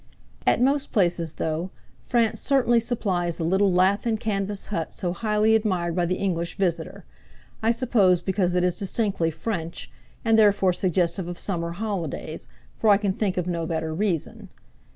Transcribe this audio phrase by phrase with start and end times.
[0.47, 1.69] At most places, though,
[2.01, 6.57] France certainly supplies the little lath and canvas hut so highly admired by the English
[6.57, 7.03] visitor
[7.61, 9.91] I suppose because it is distinctly French,
[10.25, 14.49] and therefore suggestive of summer holidays, for I can think of no better reason.